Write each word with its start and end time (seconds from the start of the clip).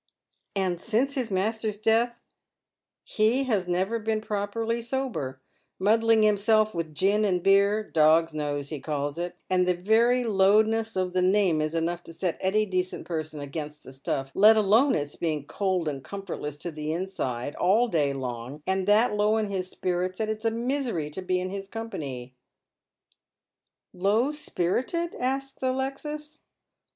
"And 0.55 0.81
since 0.81 1.13
his 1.13 1.29
master's 1.29 1.77
death 1.79 2.21
""He 3.03 3.43
has 3.43 3.67
never 3.67 3.99
been 3.99 4.19
properly 4.19 4.81
sober, 4.81 5.39
muddling 5.77 6.23
himself 6.23 6.73
with 6.73 6.95
gin 6.95 7.23
and 7.23 7.43
beer— 7.43 7.83
dog's 7.87 8.33
nose, 8.33 8.69
he 8.69 8.79
calls 8.79 9.19
it, 9.19 9.35
and 9.47 9.67
the 9.67 9.75
very 9.75 10.23
lowness 10.23 10.95
of 10.95 11.13
the 11.13 11.21
name 11.21 11.61
is 11.61 11.75
enough 11.75 12.01
to 12.05 12.13
set 12.13 12.39
any 12.41 12.65
decent 12.65 13.05
person 13.05 13.41
against 13.41 13.83
the 13.83 13.93
stuff, 13.93 14.31
let 14.33 14.57
alone 14.57 14.95
its 14.95 15.15
being 15.15 15.45
cold 15.45 15.87
and 15.87 16.03
comfortless 16.03 16.57
to 16.57 16.71
tlie 16.71 16.89
inside, 16.95 17.53
all 17.57 17.87
day 17.87 18.11
long, 18.11 18.63
and 18.65 18.87
that 18.87 19.15
low 19.15 19.37
in 19.37 19.51
his 19.51 19.69
spirits, 19.69 20.17
that 20.17 20.29
it's 20.29 20.45
a 20.45 20.49
misery 20.49 21.11
to 21.11 21.21
be 21.21 21.39
in 21.39 21.51
his 21.51 21.67
company."" 21.67 22.33
Low 23.93 24.31
spirited 24.31 25.13
'?"asks 25.19 25.61
Alexis. 25.61 26.41